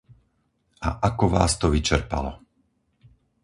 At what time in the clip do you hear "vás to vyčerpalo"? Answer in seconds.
1.35-2.31